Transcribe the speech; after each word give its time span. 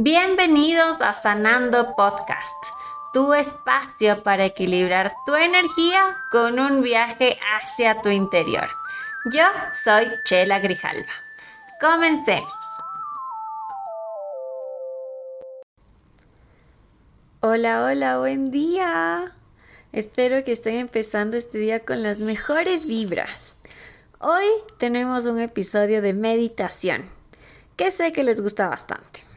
Bienvenidos 0.00 1.00
a 1.00 1.12
Sanando 1.12 1.96
Podcast, 1.96 2.66
tu 3.12 3.34
espacio 3.34 4.22
para 4.22 4.44
equilibrar 4.44 5.12
tu 5.26 5.34
energía 5.34 6.16
con 6.30 6.60
un 6.60 6.82
viaje 6.82 7.36
hacia 7.56 8.00
tu 8.00 8.08
interior. 8.08 8.68
Yo 9.32 9.42
soy 9.72 10.06
Chela 10.24 10.60
Grijalva. 10.60 11.10
Comencemos. 11.80 12.64
Hola, 17.40 17.82
hola, 17.82 18.20
buen 18.20 18.52
día. 18.52 19.32
Espero 19.90 20.44
que 20.44 20.52
estén 20.52 20.76
empezando 20.76 21.36
este 21.36 21.58
día 21.58 21.84
con 21.84 22.04
las 22.04 22.20
mejores 22.20 22.86
vibras. 22.86 23.56
Hoy 24.20 24.46
tenemos 24.76 25.26
un 25.26 25.40
episodio 25.40 26.02
de 26.02 26.12
meditación 26.12 27.10
que 27.74 27.90
sé 27.90 28.12
que 28.12 28.22
les 28.22 28.40
gusta 28.40 28.68
bastante. 28.68 29.27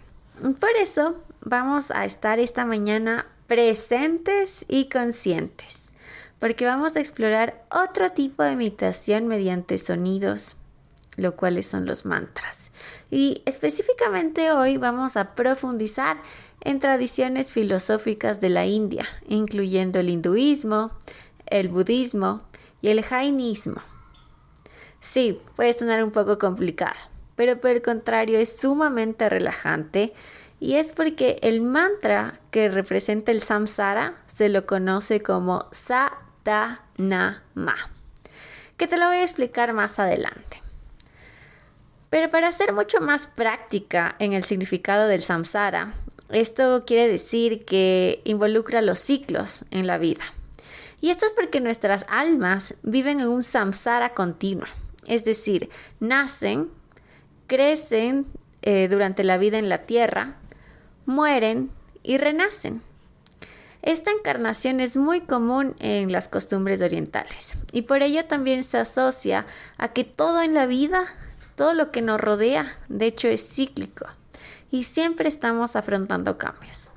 Por 0.42 0.72
eso 0.82 1.18
vamos 1.42 1.92
a 1.92 2.04
estar 2.04 2.40
esta 2.40 2.66
mañana 2.66 3.28
presentes 3.46 4.66
y 4.68 4.90
conscientes, 4.90 5.92
porque 6.40 6.66
vamos 6.66 6.96
a 6.96 7.00
explorar 7.00 7.64
otro 7.70 8.12
tipo 8.12 8.42
de 8.42 8.56
meditación 8.56 9.28
mediante 9.28 9.78
sonidos, 9.78 10.56
lo 11.16 11.36
cuales 11.36 11.68
son 11.68 11.86
los 11.86 12.06
mantras. 12.06 12.72
Y 13.12 13.44
específicamente 13.46 14.52
hoy 14.52 14.78
vamos 14.78 15.16
a 15.16 15.36
profundizar 15.36 16.18
en 16.62 16.80
tradiciones 16.80 17.52
filosóficas 17.52 18.42
de 18.42 18.50
la 18.50 18.66
India, 18.66 19.08
incluyendo 19.28 20.00
el 20.00 20.10
hinduismo, 20.10 20.92
el 21.46 21.70
budismo 21.70 22.42
y 22.82 22.88
el 22.88 23.04
jainismo. 23.04 23.84
Sí, 25.02 25.40
puede 25.56 25.74
sonar 25.74 26.04
un 26.04 26.10
poco 26.10 26.40
complicado, 26.40 26.98
pero 27.42 27.60
por 27.60 27.72
el 27.72 27.82
contrario 27.82 28.38
es 28.38 28.56
sumamente 28.56 29.28
relajante 29.28 30.14
y 30.60 30.76
es 30.76 30.92
porque 30.92 31.40
el 31.42 31.60
mantra 31.60 32.40
que 32.52 32.70
representa 32.70 33.32
el 33.32 33.42
samsara 33.42 34.14
se 34.36 34.48
lo 34.48 34.68
conoce 34.68 35.24
como 35.24 35.66
Satanama, 35.72 36.78
que 38.78 38.86
te 38.86 38.96
lo 38.96 39.08
voy 39.08 39.16
a 39.16 39.24
explicar 39.24 39.74
más 39.74 39.98
adelante. 39.98 40.62
Pero 42.12 42.30
para 42.30 42.52
ser 42.52 42.74
mucho 42.74 43.02
más 43.02 43.26
práctica 43.26 44.16
en 44.20 44.34
el 44.34 44.44
significado 44.44 45.08
del 45.08 45.24
samsara, 45.24 45.96
esto 46.30 46.84
quiere 46.86 47.08
decir 47.08 47.66
que 47.66 48.22
involucra 48.24 48.84
los 48.84 49.00
ciclos 49.00 49.66
en 49.72 49.88
la 49.88 49.98
vida. 49.98 50.26
Y 51.02 51.10
esto 51.10 51.26
es 51.26 51.32
porque 51.32 51.60
nuestras 51.60 52.06
almas 52.08 52.76
viven 52.84 53.20
en 53.20 53.30
un 53.30 53.42
samsara 53.42 54.14
continuo, 54.14 54.68
es 55.08 55.24
decir, 55.24 55.72
nacen, 56.00 56.70
crecen 57.52 58.28
eh, 58.62 58.88
durante 58.88 59.26
la 59.26 59.38
vida 59.38 59.58
en 59.58 59.68
la 59.68 59.80
tierra, 59.80 60.36
mueren 61.06 61.70
y 62.02 62.18
renacen. 62.18 62.82
Esta 63.82 64.10
encarnación 64.10 64.80
es 64.80 64.96
muy 64.96 65.20
común 65.20 65.76
en 65.80 66.14
las 66.14 66.30
costumbres 66.30 66.82
orientales 66.82 67.58
y 67.74 67.82
por 67.82 68.04
ello 68.04 68.24
también 68.24 68.64
se 68.64 68.78
asocia 68.78 69.46
a 69.78 69.90
que 69.90 70.06
todo 70.06 70.42
en 70.42 70.54
la 70.54 70.66
vida, 70.66 71.04
todo 71.56 71.74
lo 71.74 71.92
que 71.92 72.02
nos 72.02 72.22
rodea, 72.22 72.78
de 72.88 73.08
hecho 73.08 73.28
es 73.28 73.46
cíclico 73.46 74.06
y 74.72 74.84
siempre 74.84 75.28
estamos 75.28 75.76
afrontando 75.76 76.38
cambios. 76.38 76.90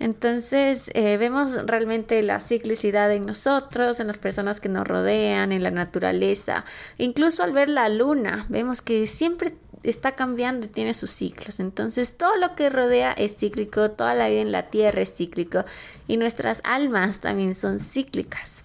Entonces 0.00 0.90
eh, 0.94 1.16
vemos 1.18 1.54
realmente 1.66 2.22
la 2.22 2.40
ciclicidad 2.40 3.12
en 3.12 3.26
nosotros, 3.26 4.00
en 4.00 4.06
las 4.08 4.18
personas 4.18 4.60
que 4.60 4.68
nos 4.68 4.86
rodean, 4.86 5.52
en 5.52 5.62
la 5.62 5.70
naturaleza. 5.70 6.64
Incluso 6.98 7.42
al 7.42 7.52
ver 7.52 7.68
la 7.68 7.88
luna, 7.88 8.46
vemos 8.48 8.80
que 8.80 9.06
siempre 9.06 9.54
está 9.82 10.12
cambiando 10.12 10.66
y 10.66 10.68
tiene 10.68 10.94
sus 10.94 11.10
ciclos. 11.10 11.60
Entonces 11.60 12.16
todo 12.16 12.36
lo 12.36 12.54
que 12.54 12.70
rodea 12.70 13.12
es 13.12 13.36
cíclico, 13.36 13.90
toda 13.90 14.14
la 14.14 14.28
vida 14.28 14.40
en 14.40 14.52
la 14.52 14.70
tierra 14.70 15.02
es 15.02 15.14
cíclico 15.14 15.64
y 16.06 16.16
nuestras 16.16 16.60
almas 16.64 17.20
también 17.20 17.54
son 17.54 17.80
cíclicas. 17.80 18.64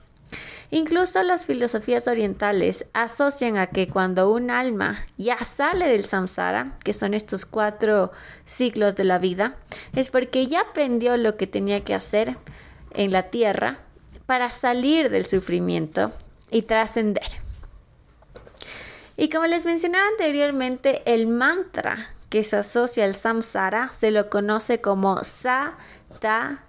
Incluso 0.71 1.21
las 1.21 1.45
filosofías 1.45 2.07
orientales 2.07 2.87
asocian 2.93 3.57
a 3.57 3.67
que 3.67 3.87
cuando 3.87 4.31
un 4.31 4.49
alma 4.49 5.05
ya 5.17 5.37
sale 5.37 5.87
del 5.87 6.03
samsara, 6.03 6.79
que 6.83 6.93
son 6.93 7.13
estos 7.13 7.45
cuatro 7.45 8.11
ciclos 8.45 8.95
de 8.95 9.03
la 9.03 9.19
vida, 9.19 9.55
es 9.95 10.09
porque 10.09 10.47
ya 10.47 10.61
aprendió 10.61 11.15
lo 11.15 11.37
que 11.37 11.45
tenía 11.45 11.83
que 11.83 11.93
hacer 11.93 12.37
en 12.95 13.11
la 13.11 13.29
tierra 13.29 13.81
para 14.25 14.49
salir 14.49 15.11
del 15.11 15.25
sufrimiento 15.27 16.11
y 16.49 16.63
trascender. 16.63 17.42
Y 19.17 19.29
como 19.29 19.45
les 19.45 19.65
mencionaba 19.65 20.07
anteriormente, 20.07 21.03
el 21.05 21.27
mantra 21.27 22.07
que 22.29 22.43
se 22.43 22.57
asocia 22.57 23.05
al 23.05 23.15
samsara 23.15 23.91
se 23.93 24.09
lo 24.09 24.29
conoce 24.29 24.81
como 24.81 25.23
Satanama. 25.23 26.63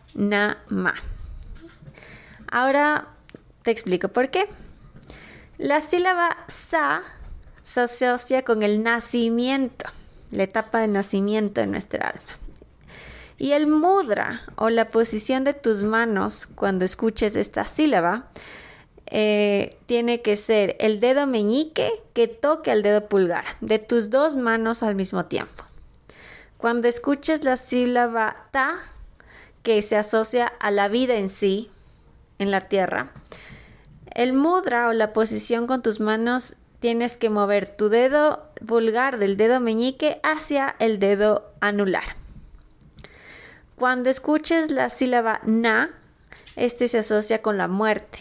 Ahora 2.50 3.08
te 3.62 3.70
explico 3.70 4.08
por 4.08 4.30
qué. 4.30 4.46
La 5.56 5.80
sílaba 5.80 6.36
sa 6.48 7.02
se 7.62 7.80
asocia 7.80 8.42
con 8.42 8.62
el 8.62 8.82
nacimiento, 8.82 9.88
la 10.30 10.42
etapa 10.42 10.80
de 10.80 10.88
nacimiento 10.88 11.62
de 11.62 11.66
nuestra 11.66 12.08
alma. 12.08 12.38
Y 13.38 13.52
el 13.52 13.66
mudra 13.66 14.42
o 14.56 14.68
la 14.68 14.90
posición 14.90 15.44
de 15.44 15.54
tus 15.54 15.82
manos 15.82 16.46
cuando 16.54 16.84
escuches 16.84 17.34
esta 17.36 17.64
sílaba 17.66 18.28
eh, 19.06 19.76
tiene 19.86 20.22
que 20.22 20.36
ser 20.36 20.76
el 20.80 21.00
dedo 21.00 21.26
meñique 21.26 21.90
que 22.14 22.28
toque 22.28 22.70
al 22.70 22.82
dedo 22.82 23.08
pulgar 23.08 23.44
de 23.60 23.78
tus 23.78 24.10
dos 24.10 24.36
manos 24.36 24.82
al 24.82 24.94
mismo 24.94 25.26
tiempo. 25.26 25.64
Cuando 26.56 26.88
escuches 26.88 27.44
la 27.44 27.56
sílaba 27.56 28.48
ta, 28.50 28.78
que 29.62 29.80
se 29.82 29.96
asocia 29.96 30.46
a 30.46 30.70
la 30.70 30.88
vida 30.88 31.16
en 31.16 31.28
sí, 31.28 31.70
en 32.38 32.50
la 32.50 32.62
tierra, 32.62 33.12
el 34.10 34.32
mudra 34.32 34.88
o 34.88 34.92
la 34.92 35.12
posición 35.12 35.66
con 35.66 35.82
tus 35.82 36.00
manos 36.00 36.54
tienes 36.80 37.16
que 37.16 37.30
mover 37.30 37.66
tu 37.66 37.88
dedo 37.88 38.48
pulgar 38.66 39.18
del 39.18 39.36
dedo 39.36 39.60
meñique 39.60 40.20
hacia 40.22 40.76
el 40.78 40.98
dedo 40.98 41.50
anular. 41.60 42.16
Cuando 43.76 44.08
escuches 44.08 44.70
la 44.70 44.88
sílaba 44.88 45.40
na, 45.44 45.90
este 46.56 46.88
se 46.88 46.98
asocia 46.98 47.42
con 47.42 47.58
la 47.58 47.68
muerte. 47.68 48.20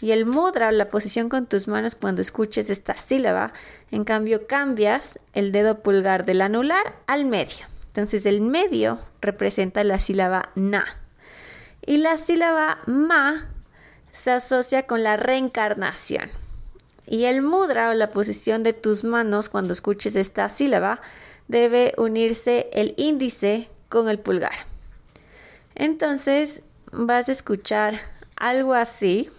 Y 0.00 0.12
el 0.12 0.26
mudra 0.26 0.70
la 0.72 0.88
posición 0.88 1.28
con 1.28 1.46
tus 1.46 1.66
manos 1.66 1.94
cuando 1.94 2.22
escuches 2.22 2.70
esta 2.70 2.94
sílaba, 2.94 3.52
en 3.90 4.04
cambio 4.04 4.46
cambias 4.46 5.18
el 5.32 5.50
dedo 5.50 5.80
pulgar 5.80 6.24
del 6.24 6.40
anular 6.40 6.94
al 7.06 7.24
medio. 7.24 7.66
Entonces 7.88 8.26
el 8.26 8.40
medio 8.40 9.00
representa 9.20 9.82
la 9.82 9.98
sílaba 9.98 10.50
na. 10.54 10.84
Y 11.84 11.96
la 11.96 12.16
sílaba 12.16 12.78
ma 12.86 13.48
se 14.12 14.30
asocia 14.30 14.86
con 14.86 15.02
la 15.02 15.16
reencarnación. 15.16 16.30
Y 17.06 17.24
el 17.24 17.42
mudra 17.42 17.90
o 17.90 17.94
la 17.94 18.10
posición 18.10 18.62
de 18.62 18.74
tus 18.74 19.02
manos 19.02 19.48
cuando 19.48 19.72
escuches 19.72 20.14
esta 20.14 20.48
sílaba 20.48 21.00
debe 21.48 21.94
unirse 21.96 22.68
el 22.72 22.94
índice 22.98 23.68
con 23.88 24.08
el 24.08 24.18
pulgar. 24.18 24.52
Entonces 25.74 26.62
vas 26.92 27.28
a 27.28 27.32
escuchar 27.32 27.94
algo 28.36 28.74
así, 28.74 29.30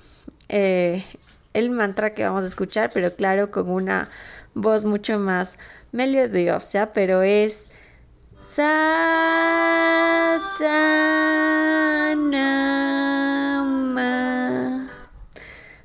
eh, 0.49 1.05
el 1.53 1.69
mantra 1.69 2.13
que 2.13 2.23
vamos 2.23 2.43
a 2.43 2.47
escuchar, 2.47 2.91
pero 2.93 3.15
claro, 3.15 3.51
con 3.51 3.69
una 3.69 4.09
voz 4.53 4.85
mucho 4.85 5.19
más 5.19 5.57
melodiosa, 5.91 6.91
pero 6.93 7.21
es 7.21 7.69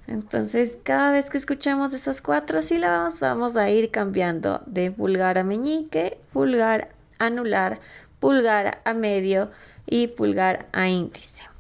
Entonces, 0.07 0.79
cada 0.83 1.13
vez 1.13 1.31
que 1.31 1.39
escuchemos 1.39 1.93
esas 1.93 2.21
cuatro 2.21 2.63
sílabas, 2.63 3.21
vamos 3.21 3.57
a 3.57 3.71
ir 3.71 3.91
cambiando 3.91 4.63
de 4.67 4.91
pulgar 4.91 5.39
a 5.39 5.45
meñique, 5.45 6.19
pulgar 6.33 6.89
anular, 7.19 7.81
pulgar 8.19 8.81
a 8.85 8.95
medio 8.95 9.51
y 9.87 10.09
pulgar 10.09 10.67
a 10.73 10.89
índice. 10.89 11.54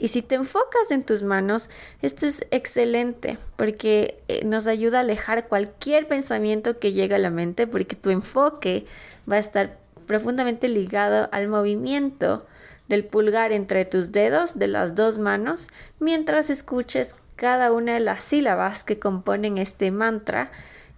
Y 0.00 0.08
si 0.08 0.22
te 0.22 0.34
enfocas 0.34 0.90
en 0.90 1.04
tus 1.04 1.22
manos, 1.22 1.68
esto 2.00 2.26
es 2.26 2.46
excelente 2.50 3.36
porque 3.56 4.18
eh, 4.28 4.44
nos 4.46 4.66
ayuda 4.66 4.98
a 4.98 5.00
alejar 5.02 5.46
cualquier 5.46 6.08
pensamiento 6.08 6.78
que 6.78 6.94
llegue 6.94 7.14
a 7.14 7.18
la 7.18 7.28
mente 7.28 7.66
porque 7.66 7.96
tu 7.96 8.08
enfoque 8.08 8.86
va 9.30 9.36
a 9.36 9.40
estar 9.40 9.76
profundamente 10.06 10.68
ligado 10.68 11.28
al 11.32 11.48
movimiento 11.48 12.46
del 12.88 13.04
pulgar 13.04 13.52
entre 13.52 13.84
tus 13.84 14.10
dedos 14.10 14.58
de 14.58 14.68
las 14.68 14.94
dos 14.94 15.18
manos 15.18 15.68
mientras 16.00 16.48
escuches 16.48 17.14
cada 17.36 17.70
una 17.70 17.94
de 17.94 18.00
las 18.00 18.24
sílabas 18.24 18.82
que 18.84 18.98
componen 18.98 19.58
este 19.58 19.90
mantra 19.90 20.50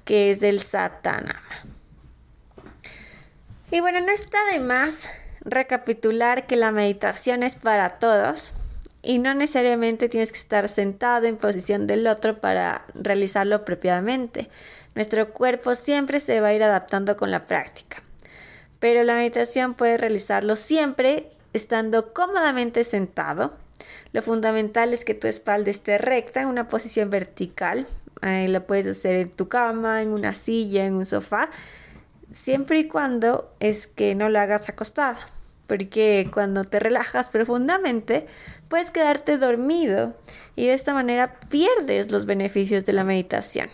que 0.05 0.31
es 0.31 0.43
el 0.43 0.61
Satanama. 0.61 1.41
Y 3.73 3.81
bueno, 3.81 4.01
no 4.01 4.13
está 4.13 4.39
de 4.53 4.61
más 4.61 5.09
recapitular 5.41 6.47
que 6.47 6.57
la 6.57 6.71
meditación 6.71 7.43
es 7.43 7.57
para 7.57 7.99
todos 7.99 8.53
y 9.03 9.19
no 9.19 9.35
necesariamente 9.35 10.09
tienes 10.09 10.31
que 10.31 10.39
estar 10.39 10.69
sentado 10.69 11.27
en 11.27 11.37
posición 11.37 11.87
del 11.87 12.07
otro 12.07 12.41
para 12.41 12.85
realizarlo 12.95 13.65
propiamente. 13.65 14.49
Nuestro 14.95 15.33
cuerpo 15.33 15.75
siempre 15.75 16.21
se 16.21 16.41
va 16.41 16.49
a 16.49 16.55
ir 16.55 16.63
adaptando 16.63 17.17
con 17.17 17.31
la 17.31 17.47
práctica. 17.47 18.03
pero 18.79 19.05
la 19.05 19.15
meditación 19.15 19.75
puede 19.75 19.97
realizarlo 19.97 20.57
siempre 20.57 21.31
estando 21.53 22.13
cómodamente 22.13 22.83
sentado. 22.83 23.53
Lo 24.13 24.23
fundamental 24.23 24.93
es 24.93 25.05
que 25.05 25.15
tu 25.15 25.29
espalda 25.29 25.71
esté 25.71 25.99
recta 25.99 26.43
en 26.43 26.49
una 26.49 26.67
posición 26.67 27.09
vertical. 27.09 27.87
lo 28.23 28.67
puedes 28.67 28.87
hacer 28.99 29.15
en 29.15 29.31
tu 29.31 29.49
cama, 29.49 30.03
en 30.03 30.11
una 30.11 30.35
silla, 30.35 30.85
en 30.85 30.95
un 30.95 31.07
sofá, 31.07 31.51
siempre 32.33 32.81
y 32.81 32.89
cuando 32.89 33.53
es 33.61 33.87
que 33.87 34.15
no 34.15 34.29
lo 34.29 34.41
hagas 34.41 34.69
acostado, 34.69 35.19
porque 35.67 36.29
cuando 36.33 36.65
te 36.65 36.79
relajas 36.81 37.29
profundamente 37.29 38.27
puedes 38.73 38.91
quedarte 38.91 39.37
dormido 39.37 40.15
y 40.57 40.69
de 40.69 40.73
esta 40.73 40.95
manera 40.95 41.39
pierdes 41.51 42.11
los 42.11 42.25
beneficios 42.25 42.87
de 42.87 42.95
la 42.95 43.05
meditación. 43.05 43.69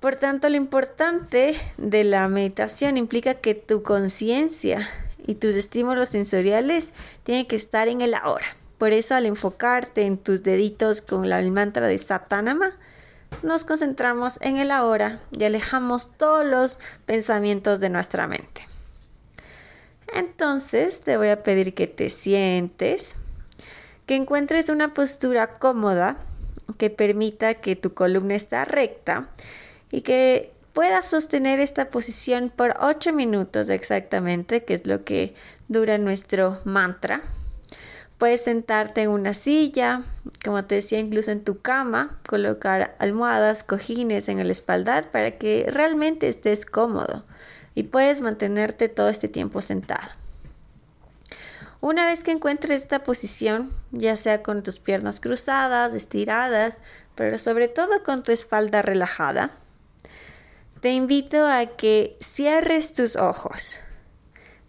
Por 0.00 0.16
tanto, 0.16 0.48
lo 0.48 0.56
importante 0.56 1.54
de 1.76 2.02
la 2.02 2.26
meditación 2.28 2.96
implica 2.96 3.34
que 3.34 3.52
tu 3.54 3.82
conciencia 3.82 4.88
y 5.26 5.34
tus 5.34 5.54
estímulos 5.54 6.08
sensoriales 6.08 6.94
tienen 7.24 7.44
que 7.44 7.56
estar 7.56 7.88
en 7.88 8.00
el 8.00 8.14
ahora. 8.14 8.46
Por 8.78 8.94
eso, 8.94 9.14
al 9.14 9.26
enfocarte 9.26 10.06
en 10.06 10.16
tus 10.16 10.42
deditos 10.42 11.02
con 11.02 11.30
el 11.30 11.50
mantra 11.50 11.88
de 11.88 11.98
Satanama, 11.98 12.70
nos 13.42 13.66
concentramos 13.66 14.38
en 14.40 14.56
el 14.56 14.70
ahora 14.70 15.20
y 15.30 15.44
alejamos 15.44 16.10
todos 16.16 16.46
los 16.46 16.78
pensamientos 17.04 17.80
de 17.80 17.90
nuestra 17.90 18.26
mente. 18.26 18.66
Entonces, 20.14 21.02
te 21.02 21.18
voy 21.18 21.28
a 21.28 21.42
pedir 21.42 21.74
que 21.74 21.86
te 21.86 22.08
sientes, 22.08 23.14
que 24.08 24.16
encuentres 24.16 24.70
una 24.70 24.94
postura 24.94 25.58
cómoda 25.58 26.16
que 26.78 26.88
permita 26.88 27.54
que 27.54 27.76
tu 27.76 27.92
columna 27.92 28.36
esté 28.36 28.64
recta 28.64 29.28
y 29.90 30.00
que 30.00 30.50
puedas 30.72 31.10
sostener 31.10 31.60
esta 31.60 31.90
posición 31.90 32.50
por 32.54 32.74
8 32.80 33.12
minutos 33.12 33.68
exactamente, 33.68 34.64
que 34.64 34.72
es 34.72 34.86
lo 34.86 35.04
que 35.04 35.34
dura 35.68 35.98
nuestro 35.98 36.58
mantra. 36.64 37.20
Puedes 38.16 38.40
sentarte 38.40 39.02
en 39.02 39.10
una 39.10 39.34
silla, 39.34 40.02
como 40.42 40.64
te 40.64 40.76
decía, 40.76 40.98
incluso 40.98 41.30
en 41.30 41.44
tu 41.44 41.60
cama, 41.60 42.18
colocar 42.26 42.96
almohadas, 42.98 43.62
cojines 43.62 44.30
en 44.30 44.38
el 44.38 44.50
espaldar 44.50 45.10
para 45.10 45.36
que 45.36 45.66
realmente 45.68 46.28
estés 46.28 46.64
cómodo 46.64 47.26
y 47.74 47.82
puedes 47.82 48.22
mantenerte 48.22 48.88
todo 48.88 49.10
este 49.10 49.28
tiempo 49.28 49.60
sentado. 49.60 50.17
Una 51.80 52.06
vez 52.06 52.24
que 52.24 52.32
encuentres 52.32 52.82
esta 52.82 53.04
posición, 53.04 53.72
ya 53.92 54.16
sea 54.16 54.42
con 54.42 54.62
tus 54.64 54.80
piernas 54.80 55.20
cruzadas, 55.20 55.94
estiradas, 55.94 56.78
pero 57.14 57.38
sobre 57.38 57.68
todo 57.68 58.02
con 58.02 58.24
tu 58.24 58.32
espalda 58.32 58.82
relajada, 58.82 59.52
te 60.80 60.90
invito 60.90 61.46
a 61.46 61.66
que 61.66 62.16
cierres 62.20 62.92
tus 62.92 63.14
ojos, 63.14 63.78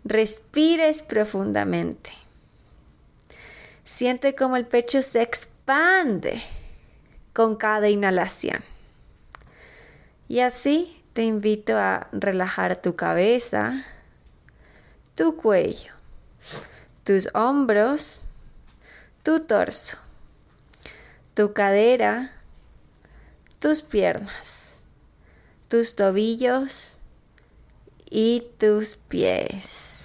respires 0.04 1.02
profundamente. 1.02 2.12
Siente 3.86 4.36
como 4.36 4.56
el 4.56 4.68
pecho 4.68 5.02
se 5.02 5.24
expande 5.24 6.44
con 7.34 7.56
cada 7.56 7.90
inhalación. 7.90 8.64
Y 10.28 10.42
así 10.42 11.02
te 11.14 11.24
invito 11.24 11.76
a 11.76 12.08
relajar 12.12 12.82
tu 12.82 12.96
cabeza, 12.96 13.74
tu 15.16 15.36
cuello, 15.36 15.94
tus 17.10 17.28
hombros, 17.34 18.22
tu 19.24 19.40
torso, 19.40 19.98
tu 21.34 21.54
cadera, 21.54 22.34
tus 23.60 23.82
piernas 23.82 24.60
tus 25.70 25.96
tobillos 25.96 26.98
y 28.10 28.44
tus 28.58 28.96
pies. 28.96 29.99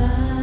side 0.00 0.39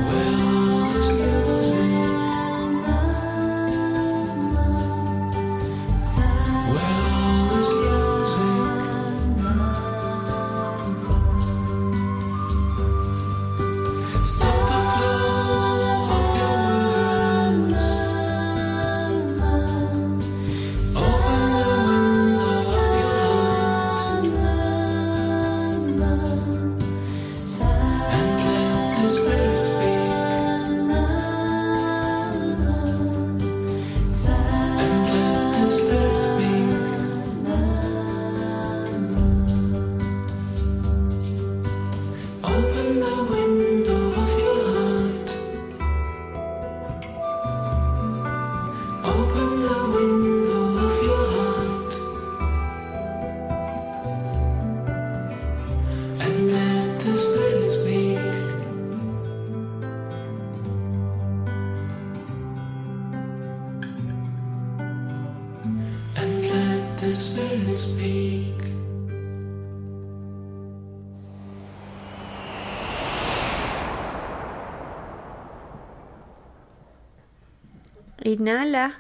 Inhala 78.24 79.00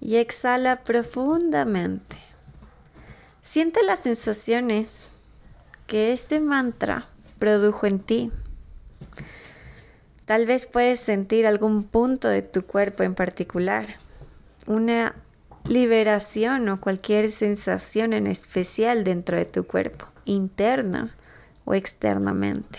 y 0.00 0.16
exhala 0.16 0.84
profundamente. 0.84 2.16
Siente 3.42 3.82
las 3.82 4.00
sensaciones 4.00 5.10
que 5.86 6.14
este 6.14 6.40
mantra 6.40 7.08
produjo 7.38 7.86
en 7.86 7.98
ti. 7.98 8.32
Tal 10.24 10.46
vez 10.46 10.64
puedes 10.64 11.00
sentir 11.00 11.46
algún 11.46 11.84
punto 11.84 12.28
de 12.28 12.40
tu 12.40 12.64
cuerpo 12.64 13.02
en 13.02 13.14
particular, 13.14 13.86
una 14.66 15.14
liberación 15.68 16.68
o 16.68 16.80
cualquier 16.80 17.32
sensación 17.32 18.12
en 18.12 18.26
especial 18.26 19.04
dentro 19.04 19.36
de 19.36 19.44
tu 19.44 19.66
cuerpo, 19.66 20.06
interna 20.24 21.14
o 21.64 21.74
externamente. 21.74 22.78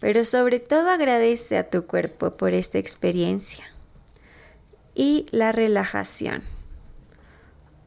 Pero 0.00 0.24
sobre 0.24 0.60
todo 0.60 0.90
agradece 0.90 1.58
a 1.58 1.68
tu 1.68 1.86
cuerpo 1.86 2.36
por 2.36 2.54
esta 2.54 2.78
experiencia 2.78 3.64
y 4.94 5.26
la 5.30 5.52
relajación. 5.52 6.42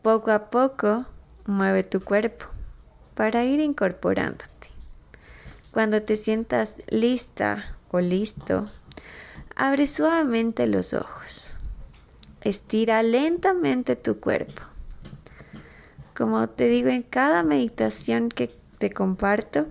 Poco 0.02 0.32
a 0.32 0.50
poco 0.50 1.06
mueve 1.46 1.84
tu 1.84 2.02
cuerpo 2.02 2.46
para 3.16 3.44
ir 3.44 3.60
incorporándote. 3.60 4.70
Cuando 5.72 6.02
te 6.02 6.16
sientas 6.16 6.76
lista 6.88 7.76
o 7.92 8.00
listo, 8.00 8.70
abre 9.56 9.88
suavemente 9.88 10.68
los 10.68 10.94
ojos. 10.94 11.45
Estira 12.46 13.04
lentamente 13.04 13.98
tu 13.98 14.22
cuerpo. 14.22 14.62
Como 16.16 16.48
te 16.48 16.70
digo 16.70 16.88
en 16.88 17.04
cada 17.04 17.44
meditación 17.44 18.30
que 18.30 18.50
te 18.78 18.92
comparto, 18.92 19.68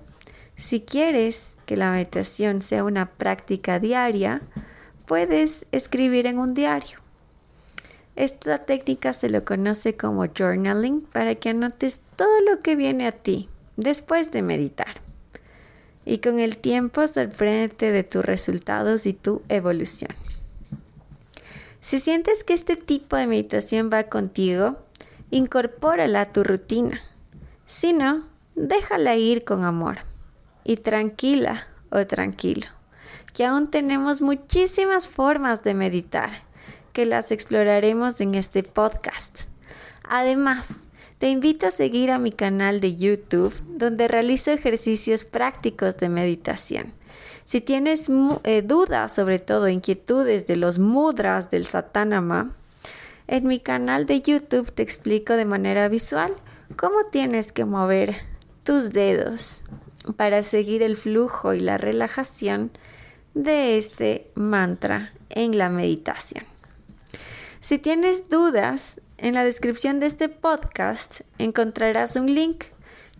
si 0.58 0.82
quieres 0.82 1.54
que 1.64 1.78
la 1.78 1.90
meditación 1.90 2.60
sea 2.60 2.84
una 2.84 3.06
práctica 3.06 3.78
diaria, 3.78 4.42
puedes 5.06 5.64
escribir 5.72 6.26
en 6.26 6.38
un 6.38 6.52
diario 6.52 6.98
esta 8.16 8.58
técnica 8.58 9.12
se 9.12 9.28
lo 9.28 9.44
conoce 9.44 9.96
como 9.96 10.26
journaling 10.26 11.00
para 11.00 11.34
que 11.34 11.48
anotes 11.48 12.00
todo 12.14 12.40
lo 12.42 12.60
que 12.60 12.76
viene 12.76 13.08
a 13.08 13.12
ti 13.12 13.48
después 13.76 14.30
de 14.30 14.42
meditar. 14.42 15.00
Y 16.04 16.18
con 16.18 16.38
el 16.38 16.58
tiempo 16.58 17.08
sorpréndete 17.08 17.90
de 17.90 18.04
tus 18.04 18.24
resultados 18.24 19.06
y 19.06 19.14
tu 19.14 19.42
evolución. 19.48 20.14
Si 21.84 22.00
sientes 22.00 22.44
que 22.44 22.54
este 22.54 22.76
tipo 22.76 23.14
de 23.14 23.26
meditación 23.26 23.90
va 23.92 24.04
contigo, 24.04 24.78
incorpórala 25.30 26.22
a 26.22 26.32
tu 26.32 26.42
rutina. 26.42 27.02
Si 27.66 27.92
no, 27.92 28.24
déjala 28.54 29.16
ir 29.16 29.44
con 29.44 29.64
amor. 29.64 29.98
Y 30.64 30.78
tranquila 30.78 31.68
o 31.90 32.06
tranquilo, 32.06 32.66
que 33.34 33.44
aún 33.44 33.70
tenemos 33.70 34.22
muchísimas 34.22 35.08
formas 35.08 35.62
de 35.62 35.74
meditar 35.74 36.30
que 36.94 37.04
las 37.04 37.30
exploraremos 37.30 38.18
en 38.22 38.34
este 38.34 38.62
podcast. 38.62 39.42
Además, 40.04 40.84
te 41.18 41.28
invito 41.28 41.66
a 41.66 41.70
seguir 41.70 42.12
a 42.12 42.18
mi 42.18 42.32
canal 42.32 42.80
de 42.80 42.96
YouTube 42.96 43.60
donde 43.68 44.08
realizo 44.08 44.52
ejercicios 44.52 45.24
prácticos 45.24 45.98
de 45.98 46.08
meditación. 46.08 46.94
Si 47.44 47.60
tienes 47.60 48.08
eh, 48.44 48.62
dudas, 48.62 49.14
sobre 49.14 49.38
todo 49.38 49.68
inquietudes 49.68 50.46
de 50.46 50.56
los 50.56 50.78
mudras 50.78 51.50
del 51.50 51.66
Satanama, 51.66 52.54
En 53.26 53.46
mi 53.46 53.58
canal 53.58 54.04
de 54.04 54.20
YouTube 54.20 54.70
te 54.70 54.82
explico 54.82 55.32
de 55.34 55.46
manera 55.46 55.88
visual 55.88 56.34
cómo 56.76 57.04
tienes 57.10 57.52
que 57.52 57.64
mover 57.64 58.16
tus 58.64 58.92
dedos 58.92 59.62
para 60.16 60.42
seguir 60.42 60.82
el 60.82 60.96
flujo 60.96 61.54
y 61.54 61.60
la 61.60 61.78
relajación 61.78 62.70
de 63.32 63.78
este 63.78 64.30
mantra 64.34 65.12
en 65.30 65.56
la 65.56 65.70
meditación. 65.70 66.44
Si 67.60 67.78
tienes 67.78 68.28
dudas, 68.28 69.00
en 69.16 69.34
la 69.34 69.44
descripción 69.44 70.00
de 70.00 70.06
este 70.06 70.28
podcast 70.28 71.22
encontrarás 71.38 72.16
un 72.16 72.34
link 72.34 72.64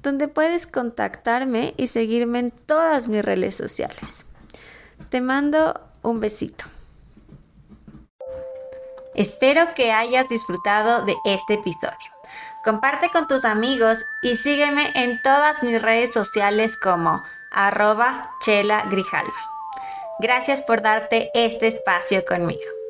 donde 0.04 0.28
puedes 0.28 0.68
contactarme 0.68 1.74
y 1.76 1.88
seguirme 1.88 2.38
en 2.38 2.50
todas 2.52 3.08
mis 3.08 3.24
redes 3.24 3.56
sociales. 3.56 4.26
Te 5.08 5.20
mando 5.20 5.80
un 6.02 6.20
besito. 6.20 6.64
Espero 9.14 9.74
que 9.74 9.92
hayas 9.92 10.28
disfrutado 10.28 11.04
de 11.04 11.16
este 11.24 11.54
episodio. 11.54 12.12
Comparte 12.64 13.10
con 13.10 13.26
tus 13.26 13.44
amigos 13.44 14.04
y 14.22 14.36
sígueme 14.36 14.92
en 14.94 15.20
todas 15.22 15.62
mis 15.62 15.80
redes 15.80 16.12
sociales 16.12 16.76
como 16.76 17.22
arroba 17.50 18.30
chela 18.40 18.84
grijalva. 18.90 19.34
Gracias 20.20 20.62
por 20.62 20.82
darte 20.82 21.30
este 21.34 21.66
espacio 21.66 22.24
conmigo. 22.24 22.83